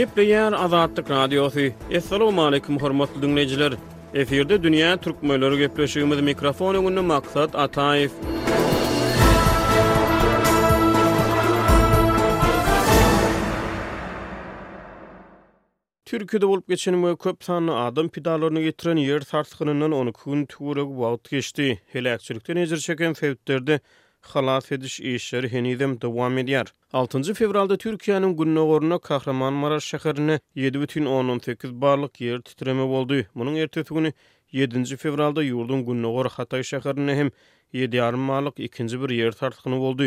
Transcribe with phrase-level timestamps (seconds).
[0.00, 1.60] Gepleyen Azadlık Radyosu.
[1.96, 3.72] Assalamu alaykum hormatly dinleyijiler.
[4.20, 8.10] Eferde dünýä türkmenleri gepleşýümiz mikrofon öňünde maksat Ataýew.
[16.10, 21.30] Türkiýede bolup geçen bu köp sanly adam pidalaryny getiren ýer sarsgynyndan onu gün töwerek wagt
[21.30, 21.68] geçdi.
[21.92, 23.80] Helakçylykda nezir çeken fevtlerde
[24.22, 26.66] xalas ediş işleri henizem devam ediyar.
[26.92, 33.22] 6 fevralda Türkiye'nin günlüğü oruna Kahramanmaraş şehrine 7,18 barlık yer titreme oldu.
[33.34, 34.12] Bunun ertesi günü
[34.52, 37.30] 7 fevralda yurdun günnogor Hatay şehrine hem
[37.74, 40.04] 7,5 barlık ikinci bir yer tartıkını oldu.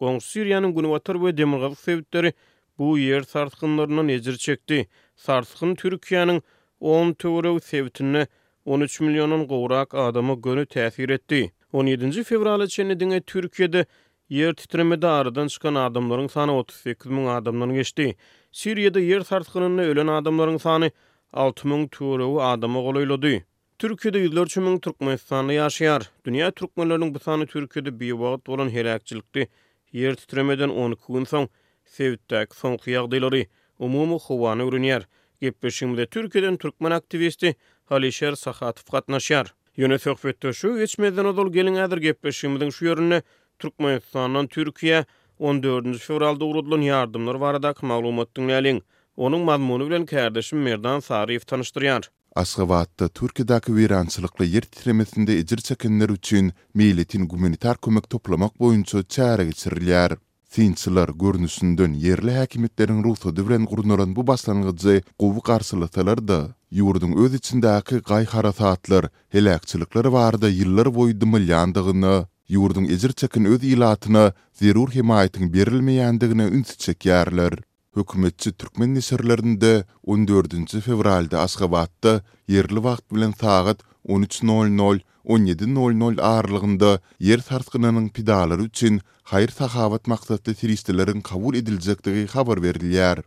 [0.00, 2.32] Gongsu Suriyanın günüvatar ve demirgazı sevdikleri
[2.78, 4.88] bu yer sarsıkınlarına nezir çekti.
[5.16, 6.42] Sarsıkın Türkiye'nin
[6.80, 8.26] 10 tövrev sevdikini
[8.64, 11.52] 13 milyonun qorak adamı gönü təsir etdi.
[11.74, 13.86] 17-nji fevral içinde diňe Türkiýede
[14.28, 18.14] yer titremede aradan çykan adamlaryň sany 38 000 adamdan geçdi.
[18.52, 20.90] Suriýada yer sarsgynyny ölen adamlaryň sany
[21.32, 23.42] 6 000 adama adamy golaýlady.
[23.78, 26.02] Türkiýede ýüzler çymyň türkmenistanly ýaşaýar.
[26.26, 29.46] Dünya türkmenleriniň bu sany Türkiýede bir bolan heräkçilikdi.
[29.92, 31.48] Yer titremeden 10 gün soň
[31.84, 33.46] Sevtek soň ýagdylary
[33.78, 35.02] umumy howany ürünýär.
[35.42, 39.48] Gepleşimde Türkiýeden türkmen aktivisti Halişer Sahatov gatnaşýar.
[39.76, 43.22] Yöne sohbetde şu geçmeden odol gelin adır gepeşimizin şu yörüne
[43.58, 45.04] Türkmenistan'dan Türkiye
[45.38, 45.98] 14.
[45.98, 48.82] fevralda urudlun yardımlar varadak adak malumatdın
[49.16, 52.02] Onun mazmunu bilen kardeşim Merdan Sarif tanıştıryan.
[52.34, 59.44] Asgı vaatda Türkiye'daki virançılıklı yer titremesinde ecir çekenler üçün meyletin gümünitar kumik toplamak boyunca çare
[59.44, 60.12] geçirilir.
[60.50, 66.54] Sinçiler görnüsünden yerli hakimetlerin ruhsa dövren kurunuran bu baslanğıcı qovu karsılatalardı.
[66.74, 74.30] yurdun öz içindäki gay harasatlar, helakçylyklar barada yyllar boyu dymylandygyny, yurdun ezir çekin öz ilatyny
[74.60, 77.52] zerur himayatyň berilmeýändigini ünsi çekýärler.
[77.96, 88.62] Hökümetçi türkmen nişerlerinde 14-nji fevralda Aşgabatda yerli wagt bilen sagat 17.00 aralygynda yer sarsgynynyň pidalary
[88.62, 93.22] üçin hayır sahabat maksatly turistleriň kabul ediljekdigi habar berilýär.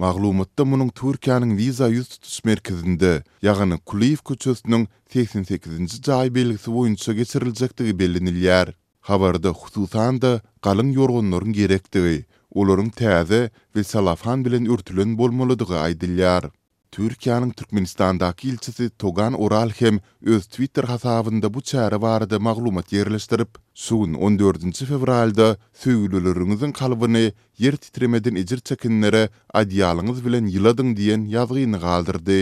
[0.00, 3.10] Maglumatda munun Türkiýanyň Visa ýüz tutuş merkezinde,
[3.44, 8.72] ýagny Kuliyev köçesiniň 88-nji jaý belgisi boýunça geçirilýär bellinilýär.
[9.10, 10.30] Habarda hususan da
[10.68, 12.16] galyň ýorgunlaryň gerekdigi,
[12.56, 13.42] olaryň täze
[13.74, 16.48] we salafan bilen ürtülen bolmalydygy aýdylýar.
[16.92, 24.14] Türkiýanyň Türkmenistandaky ilçesi Togan Oral hem öz Twitter hasabynda bu çäre barada maglumat ýerleşdirip, "Suwun
[24.30, 25.46] 14-nji fevralda
[25.82, 27.28] süýgülüleriňiziň kalbyny
[27.60, 29.22] ýer titremeden ejir çekinlere
[29.62, 32.38] adyalyňyz bilen ýyladyň" diýen ýazgyny galdyrdy.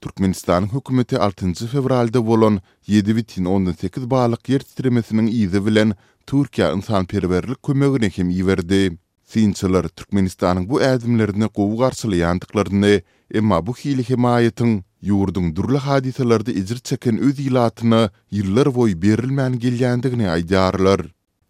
[0.00, 5.96] Türkmenistanyň hökümeti 6-njy fevralda bolan 7.18 baýlyk ýer titremesiniň ýyzy bilen
[6.26, 8.82] Türkiýa insanperwerlik kömegine hem ýerdi.
[9.26, 12.92] Sinçiler Türkmenistanın bu ädimlerini qowu garşyly ýandyklaryny,
[13.40, 14.76] emma bu hili himayatyň
[15.10, 18.04] ýurdun durly hadiselerde ijir çeken öz ýylatyny
[18.36, 21.02] ýyllar boyu berilmän gelýändigini aýdýarlar.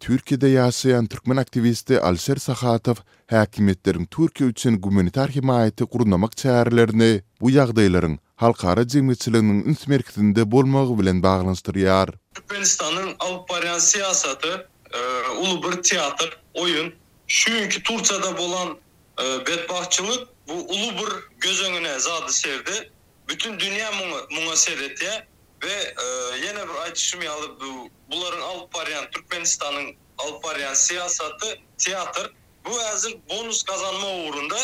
[0.05, 3.03] Türkiýede ýaşaýan türkmen aktivisti Alşer Sahatow
[3.35, 7.11] häkimetleriň Türkiýe üçin gumanitar himayaty gurulmak çäherlerini
[7.41, 12.09] bu ýagdaýlaryň halkara jemgyýetçiliginiň üns merkezinde bolmagy bilen baglanýar.
[12.39, 14.99] Türkmenistanyň awparyan siýasaty, e,
[15.43, 16.29] ulu bir teatr,
[16.63, 16.93] oýun,
[17.27, 18.77] Şünki Turçada bolan
[19.21, 19.25] e,
[20.47, 22.89] bu ulu bir göz öngüne zadı serdi.
[23.29, 23.91] Bütün dünya
[24.31, 25.25] muna serdi.
[25.63, 26.05] Ve e,
[26.37, 29.85] yine bir ayçışımı alıp bu, bunların alıp arayan Türkmenistan'ın
[30.17, 30.43] alıp
[30.73, 31.45] siyasatı
[31.77, 32.33] tiyatr.
[32.65, 34.55] Bu azil bonus kazanma uğrunda.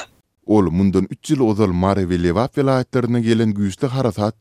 [0.46, 4.36] Ol mundan 3 yıl ozal Mare ve Levap velayetlerine gelen güyüste harasat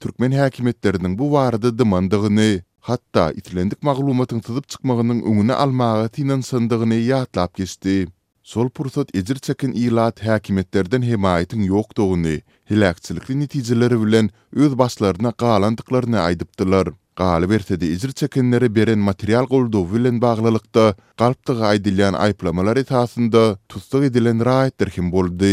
[0.00, 2.62] Türkmen hakimiyetlerinin bu varada dımandığını.
[2.88, 8.08] hatta itlendik maglumatyň tyzyp çykmagynyň öňüne almagy tinan sandygyny ýatlap geçdi.
[8.42, 12.40] Sol pursat ejir çekin ilat häkimetlerden himayatyň ýokdugyny,
[12.70, 16.86] hilakçilikli netijeleri bilen öz başlaryna galandyklaryny aýdypdylar.
[17.16, 24.40] Gaali bertedi ejir çekinleri beren material goldu bilen baglalykda galpdygy aýdylan aýplamalar etasynda tutsak edilen
[24.46, 25.52] raýatlar kim boldi.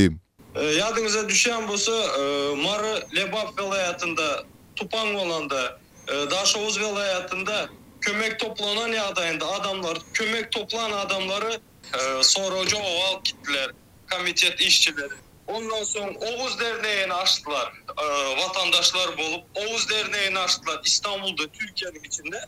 [0.56, 2.24] E, Ýadyňyza düşen bolsa, e,
[2.64, 2.82] Mar
[3.16, 4.28] lebab welaýatynda
[4.76, 5.78] tupan olanda
[6.12, 7.70] E, Daşoğuz hayatında
[8.02, 11.60] kömek toplanan adayında adamlar, kömek toplanan adamları
[11.94, 13.72] e, sorucu oval kittiler,
[14.12, 15.14] komitet işçileri.
[15.48, 18.04] Ondan sonra Oğuz Derneği'ni açtılar, e,
[18.46, 22.46] vatandaşlar bulup Oğuz Derneği'ni açtılar İstanbul'da, Türkiye'nin içinde.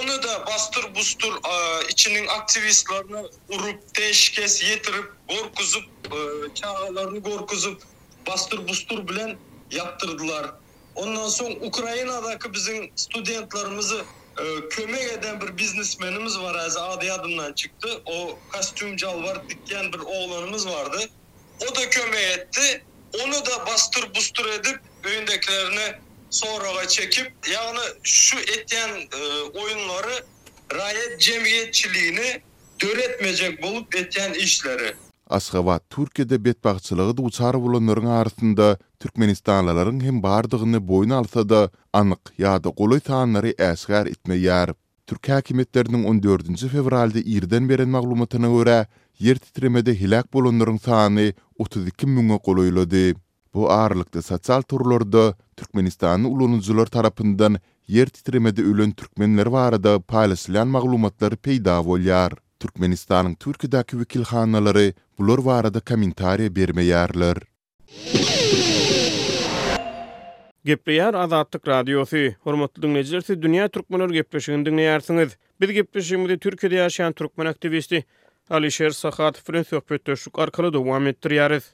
[0.00, 6.18] Onu da bastır bustur e, içinin aktivistlerini urup, teşkes yetirip, korkuzup, e,
[6.54, 7.82] çağalarını korkuzup,
[8.26, 9.36] bastır bustur bilen
[9.70, 10.46] yaptırdılar.
[10.94, 14.04] Ondan sonra Ukrayna'daki bizim studentlarımızı
[14.38, 16.54] e, kömek eden bir biznesmenimiz var.
[16.54, 18.02] Az adı adımdan çıktı.
[18.06, 20.98] O kostümcal var, dikken bir oğlanımız vardı.
[21.70, 22.84] O da kömek etti.
[23.24, 25.94] Onu da bastır bustur edip öyündekilerini
[26.30, 29.22] sonraga çekip yani şu etyen e,
[29.58, 30.24] oyunları
[30.72, 32.42] rayet cemiyetçiliğini
[32.82, 34.94] döretmeyecek bulup etyen işleri.
[35.32, 38.64] Asgaba Türkiýede betbagçylygy duýar bolanlaryň arasynda
[39.02, 41.60] Türkmenistanlylaryň hem bardygyny boýuna alsa da,
[42.00, 44.74] anyk ýa-da goly tanary äsgär etmeýär.
[45.12, 48.76] Türk 14-nji fevralda ýerden beren maglumatyna görä,
[49.24, 51.26] ýer titremede hilak bolanlaryň sany
[51.64, 53.06] 32 müňe goýulýardy.
[53.56, 55.24] Bu aralykda sosial turlarda
[55.56, 57.56] Türkmenistanyň ulunuzlary tarapından
[57.88, 62.36] ýer titremede ölen türkmenler barada paýlaşylan maglumatlar peýda bolýar.
[62.62, 67.38] Türkmenistanın Türkiyedaki vekil hanaları bulur va arada komentariya bermeýärler.
[70.70, 75.30] Gepýär Azatlyk radiosy, hormatly dinleýijiler, siz dünýä türkmenler gepleşigini dinleýärsiňiz.
[75.60, 78.04] Biz gepleşigimizde Türkiýede ýaşaýan türkmen aktivisti
[78.50, 81.64] Alişer Sahat Frens ýokpetde şu arkaly dowam etdirýäris.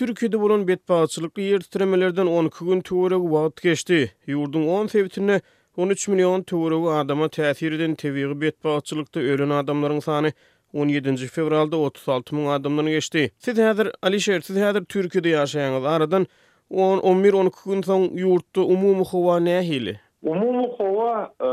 [0.00, 4.02] Türkiýede bolan betpaçylyk ýer 12 gün töwereg wagt geçdi.
[4.28, 5.40] Ýurdun 10 sebitine
[5.76, 10.28] 13 milyon töwürügi adama täsir eden täbigi betbagçylykda ölen adamlaryň sany
[10.74, 13.30] 17-nji fevralda 36 mung adamdan geçdi.
[13.38, 16.26] Siz häzir Alişer, siz häzir Türkiýede ýaşaýanyňyz, aradan
[16.70, 19.94] 10-11-12 gün soň ýurtda umumy howa nähili?
[20.22, 21.10] Umumy howa,
[21.46, 21.48] e,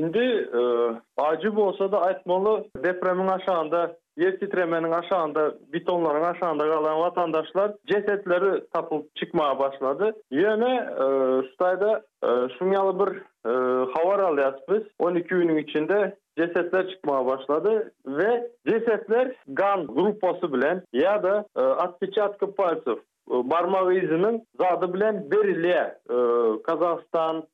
[0.00, 0.30] indi e,
[1.16, 3.80] ajyp bolsa da aýtmaly, depremiň aşagynda,
[4.18, 5.42] ýer titremeniň aşagynda,
[5.74, 10.06] betonlaryň aşagynda galan watandaşlar jesetleri tapyp çykmaga başlady.
[12.22, 12.26] E,
[12.58, 13.10] şumyaly bir
[13.44, 14.82] Havar alıyız biz.
[14.98, 17.92] 12 günün içinde cesetler çıkmaya başladı.
[18.06, 22.90] Ve cesetler GAN grupası bilen ya da e, atpiçi atkı parçası
[23.30, 26.16] e, barmağı izinin zadı bilen Berili'ye e,
[26.62, 27.44] Kazakistan,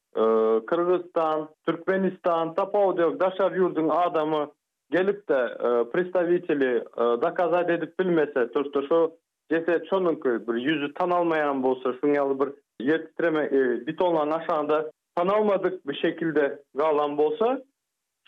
[0.66, 4.50] Kırgızistan, Türkmenistan, Tapaudiyok, Daşar yurdun adamı
[4.90, 5.58] gelip de
[5.92, 9.12] pristavitili da kazat edip bilmese törstü şu
[9.50, 12.48] ceset çoğunun bir yüzü tanalmayan almayan bolsa şunyalı bir
[12.80, 13.50] yetitireme
[13.86, 17.62] bitonlan aşağıda sanalmadık bir şekilde galan bolsa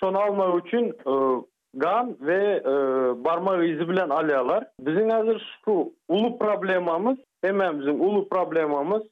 [0.00, 1.12] son alma üçün e,
[1.74, 2.70] gan ve e,
[3.24, 9.02] barma izi bilen alyalar bizim hazır şu ulu problemamız hemen bizim ulu problemamız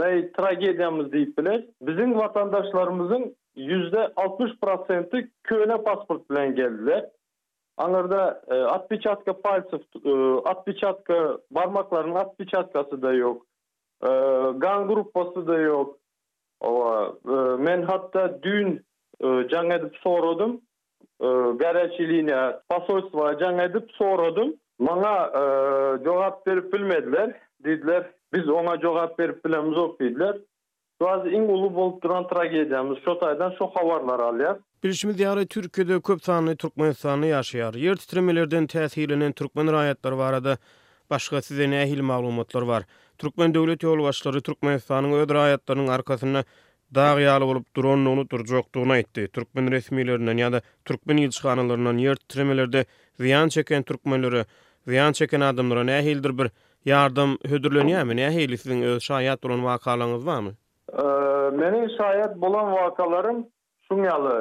[0.00, 7.06] ve tragediyamız deyip bilir bizim vatandaşlarımızın yüzde altmış prosenti köyüne pasport bilen geldiler
[7.76, 9.34] anlarda e, at bir çatka
[10.04, 10.82] e, at bir
[11.50, 13.46] barmakların at çatkası da yok
[14.02, 14.08] e,
[14.58, 15.14] gan grup
[15.48, 15.99] da yok
[16.60, 18.84] Owa e, men hatta dün
[19.50, 20.60] can e, edip sorodum.
[21.22, 21.26] E,
[21.58, 24.54] Garaçiliňe pasolstwa can edip sorodum.
[24.78, 25.28] Maňa
[26.04, 27.36] jogap berip bilmediler.
[27.64, 30.36] Dediler biz ona jogap berip bilemiz o dediler.
[31.00, 34.58] Bazı iň ulu bolup duran tragediýamyz şo taýdan şo habarlar alýar.
[34.84, 37.72] Birleşmiş Milletler Türkiýede köp sanly türkmen sanly ýaşaýar.
[37.80, 40.58] Ýer titremelerden täsirlenen türkmen raýatlary barada
[41.10, 42.82] Başga size nehil maglumatlar var.
[43.18, 46.44] Turkmen devlet yolu başları Turkmen sanın ödür ayatlarının
[46.94, 49.28] dağ yalı olup duran nolu durcuktuğuna itti.
[49.28, 52.84] Turkmen resmilerinden ya da Turkmen ilçkanalarından ýer tremelerde
[53.20, 54.44] ziyan çeken Turkmenlere,
[54.86, 56.50] ziyan çeken adamlara nehildir bir
[56.84, 60.48] yardım hüdürlüğünü yemin sizin öz şayat olan wakalaryňyz barmy?
[60.48, 60.54] mı?
[61.58, 63.46] Meni şayat bulan vakalarım
[63.82, 64.36] sunyalı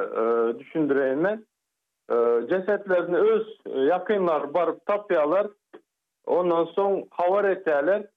[0.59, 1.45] düşündüreyim.
[2.49, 3.47] Cesetlerini öz
[3.89, 5.47] yakınlar barıp tapyalar
[6.25, 8.07] Ondan son havar etdiler.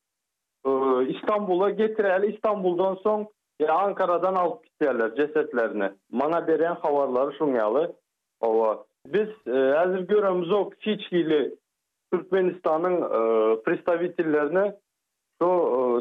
[0.66, 0.70] E,
[1.08, 3.26] İstanbul'a getirel İstanbul'dan son
[3.60, 5.90] e, Ankara'dan alıp gittiler cesetlerini.
[6.12, 7.92] Mana beren havarları şunyalı.
[8.40, 8.84] Ova.
[9.06, 10.76] Biz e, Azir o ok
[12.12, 13.06] Türkmenistan'ın e,
[13.62, 14.76] pristavitillerine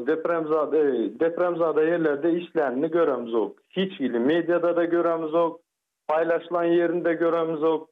[0.08, 3.54] depremzada e, depremzade, yerlerde işlerini göremiz ok.
[3.70, 5.62] Fiçli medyada da göremiz ok.
[6.08, 7.88] Paylaşılan yerinde göremiz ok.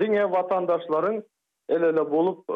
[0.00, 1.22] Dine vatandaşların
[1.68, 2.54] el-ele bolup e,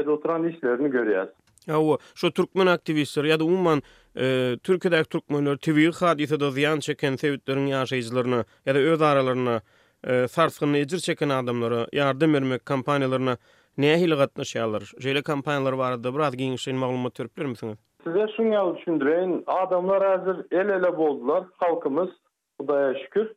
[0.00, 1.28] ed oturan işlerini görýäs.
[1.66, 3.82] Ya o, şu türkmen aktivistler ya da umman
[4.16, 9.60] e, Türkiye'de türkmenler TV hadise de ziyan çeken sevitlerin yaşayıcılarına ya da öz aralarına
[10.04, 13.36] e, sarsgını ecir çeken adamlara yardım vermek kampanyalarına
[13.78, 14.80] neye hilgatna şeyler?
[14.98, 17.78] Jöyle kampanyalar var da biraz genişleyin mağlumat törpler misiniz?
[18.04, 19.44] Size şunu yalı düşündüreyin.
[19.46, 21.44] Adamlar hazır el ele boldular.
[21.56, 22.10] Halkımız
[22.58, 23.32] Kudaya şükür.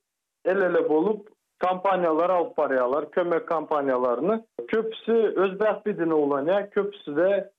[0.45, 1.27] El ele bolup
[1.59, 4.39] kampanyalar alıp kömek kampanyalaryny.
[4.67, 7.49] Köpsi özbek bidini ulan, ya köpsi de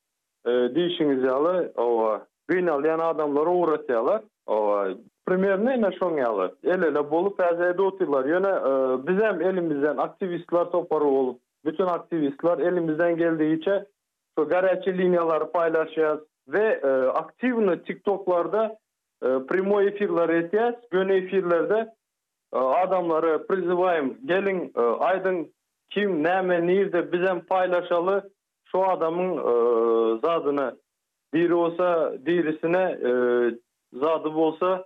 [0.46, 2.14] e, diýişiňiz ova, owa
[2.50, 4.20] gynalyan adamlara uğratýarlar.
[4.46, 4.94] Owa
[5.26, 6.46] primerne näme şoň ýaly.
[6.64, 8.24] El ele bolup äzede otýarlar.
[8.42, 13.84] E, bizem elimizden aktivistler topar bolup bütün aktivistler elimizden geldiğiçe
[14.38, 18.76] şu garaçı linyaları paylaşacağız ve e, aktivni TikTok'larda
[19.22, 20.74] e, primo efirler eteceğiz.
[20.90, 21.92] Gön efirlerde
[22.52, 23.60] adamları pri
[24.26, 25.48] gelin aydın
[25.90, 28.30] kim namemen de bizim paylaşalı
[28.64, 29.36] şu adamın
[30.18, 30.74] zadına
[31.34, 32.98] bir olsa dirisine
[33.92, 34.84] zadı olsa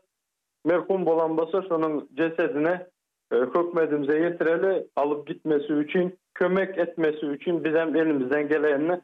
[0.65, 2.87] merhum olan basır onım cesedine
[3.31, 9.01] köökmedimize yetireli alıp gitmesi için kömek etmesi için bizim elimizden gelenen mi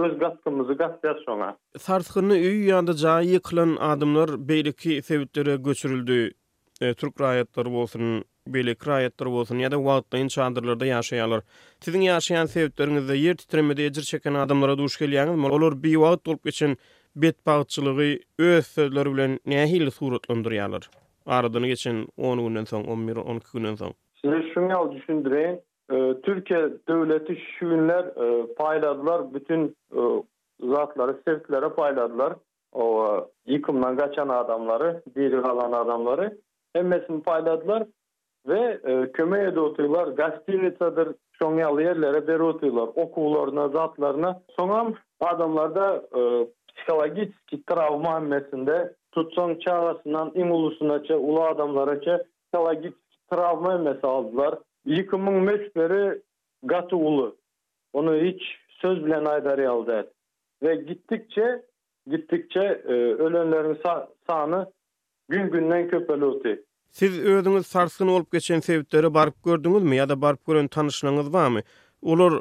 [0.00, 1.48] öz gatkymyzy gatdyr şoňa.
[1.84, 6.32] Sarsgyny üý ýanda jaý ýyklan adamlar beýleki sebitlere göçürildi.
[6.80, 11.44] E, Türk raýatlary bolsun, beýlek raýatlary bolsun ýa-da wagtda inşandyrlarda ýaşaýarlar.
[11.84, 16.76] Tidin ýaşaýan sebitleriňizde ýer titremede ýer çeken adamlara duş gelýäňiz, olar bir wagt dolup geçen
[17.16, 20.88] bet bagçylygy öz söhbetleri bilen nähili suratlandyrýarlar.
[21.26, 23.92] Aradyny geçen 10 günden soň 11-12 günden soň.
[24.24, 25.60] Şeýle şunu düşündirin,
[26.22, 30.00] Türkiye devleti şünler e, payladılar bütün e,
[30.66, 32.32] zatları sertlere payladılar
[32.72, 36.38] o e, yıkımdan kaçan adamları diri kalan adamları
[36.74, 37.82] emmesini payladılar
[38.48, 44.86] ve e, kömeye de oturuyorlar gazetinizadır şonyalı yerlere beri oturuyorlar okullarına zatlarına sonra
[45.20, 46.46] adamlarda e,
[46.76, 47.34] psikolojik
[47.66, 52.94] travma emmesinde tutson çağrısından imulusuna ulu adamlara psikolojik
[53.32, 54.54] travma emmesi aldılar
[54.86, 56.20] 2005-leri
[56.62, 57.36] gatı ulu.
[57.92, 60.10] Onu hiç söz bilen aydari aldı.
[60.62, 61.62] Ve gittikçe,
[62.10, 63.78] gittikçe e, ölenlerin
[64.26, 64.66] sa
[65.28, 66.56] gün günden köpeli oldu.
[66.90, 69.94] Siz özünüz sarsın olup geçen sebepleri barıp gördünüz mü?
[69.94, 71.60] Ya da barıp gören tanışınanız var mı?
[72.02, 72.40] Olur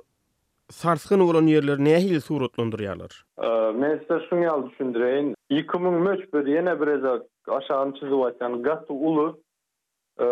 [0.69, 3.25] sarsın olan yerler neye hil suratlandırıyorlar?
[3.43, 5.33] E, Mesela şunu yal düşündüreyim.
[5.51, 9.39] 2005-leri yine biraz aşağıdan çizim gatı ulu.
[10.19, 10.25] e,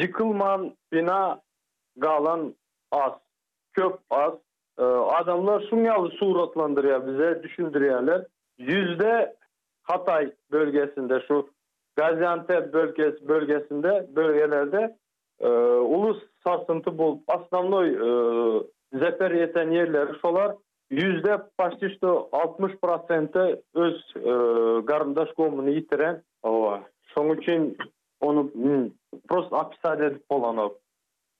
[0.00, 1.40] yıkılman bina
[1.96, 2.54] galan
[2.92, 3.12] az,
[3.72, 4.32] köp az.
[4.80, 8.22] adamlar adamlar sunyalı suratlandırıyor bize, düşündürüyorlar.
[8.58, 9.36] Yüzde
[9.82, 11.48] Hatay bölgesinde, şu
[11.96, 14.96] Gaziantep bölgesi bölgesinde, bölgelerde
[15.40, 15.48] e,
[15.78, 17.18] ulus sarsıntı bul.
[17.28, 18.08] Aslanlı e,
[18.98, 20.54] zefer yeten yerler şolar
[20.90, 22.72] yüzde başlı işte 60
[23.74, 24.02] öz
[25.28, 26.22] e, komunu yitiren.
[26.42, 26.80] Ova.
[27.14, 27.76] Son için
[28.20, 28.50] onu
[29.28, 30.76] prost apsal edip bolanok.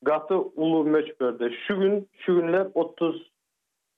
[0.02, 3.22] Gatı ulu meçberde Şu gün, şu günler 30,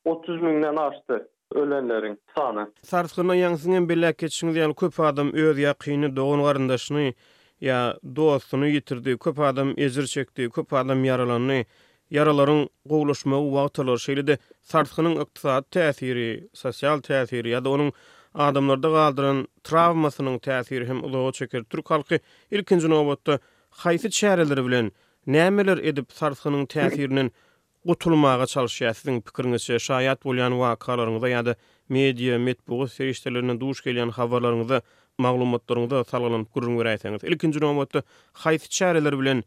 [0.05, 1.29] 30 minden arttı.
[1.55, 2.71] Ölenlerin sana.
[2.83, 7.15] Sarsgınla yansıngan bella keçin diyal adam öz ya kini doğun garindaşini
[7.61, 9.19] ya doosunu yitirdi.
[9.19, 10.49] köp adam ezir çekti.
[10.51, 11.67] köp adam yaralanini.
[12.11, 14.27] Yaraların qoğuluşmağı vaqtalar şeylidi.
[14.27, 14.39] de
[14.75, 17.93] yansıngan bella keçin sosial kub ya da onun
[18.39, 21.63] adamlarda galdyran travmasynyň täsiri hem ulagy çeker.
[21.63, 22.19] Türk halky
[22.51, 23.39] ilkinji nowatda
[23.83, 24.93] haýsy çäreleri bilen
[25.27, 27.31] nämeler edip sarsgynyň täsirinden
[27.85, 28.95] gutulmaga çalyşýar?
[29.01, 31.57] Siziň pikiriňizçe şaýat bolýan wakalaryňyzda ýa-da
[31.89, 34.83] media metbugy serişdelerine duş gelýän habarlaryňyzda
[35.19, 37.27] maglumatlaryňyzda salgylanyp gürrüň berýäňiz.
[37.33, 38.03] Ilkinji nowatda
[38.47, 39.45] haýsy çäreler bilen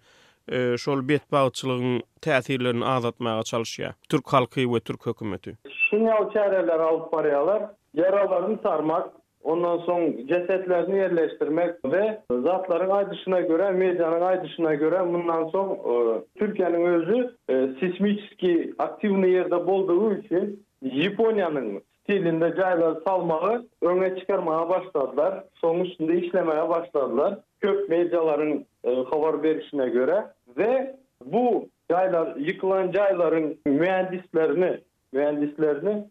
[0.50, 3.92] E, şol bitpaççılığın täsirlerini azatmagy açalşýa.
[4.10, 5.58] Türk halky we türk hökümeti.
[5.90, 9.08] Şini awçaralar alyp barýalar, yaralarını sarmak,
[9.44, 15.94] ondan soň cesetlerini ýerlästirmek we zadatlary aýdyşyna görä, meýdanyň aýdyşyna görä, mundan soň e,
[16.40, 17.20] Türkiýanyň özü
[17.50, 21.78] e, sismiki aktif ýerde boldy üçin Ýaponiýanyň
[22.10, 25.44] dilinde caylar salmağı öne çıkarmaya başladılar.
[25.54, 27.40] Sonuçta işlemeye başladılar.
[27.62, 29.34] Kök meycaların e, havar
[29.74, 30.26] göre
[30.58, 30.96] ve
[31.26, 34.80] bu caylar, yıkılan cayların mühendislerini
[35.12, 36.08] mühendislerini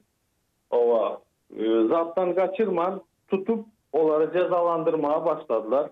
[0.70, 1.18] ova,
[1.58, 5.90] e, zattan kaçırman tutup onları cezalandırmaya başladılar.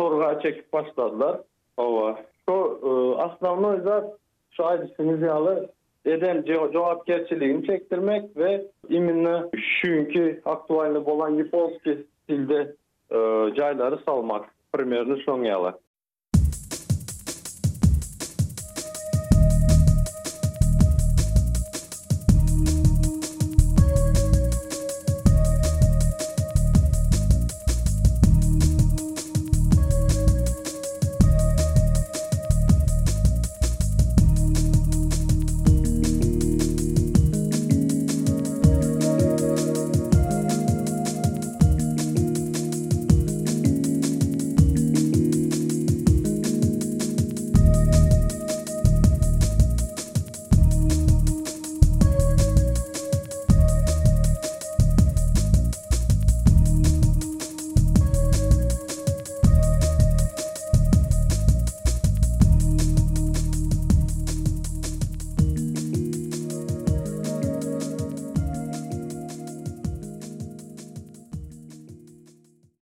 [0.00, 1.38] Sorguya çekip başladılar.
[1.76, 2.18] Ova.
[2.48, 2.54] Şu
[2.86, 4.14] e, aslanlı zat
[4.50, 4.64] şu
[6.04, 12.74] eden cevapkerçiliğini çektirmek ve imini şünkü aktuali bolan yipolski dilde
[13.10, 13.16] e,
[13.56, 14.50] cayları salmak.
[14.72, 15.78] Primerini son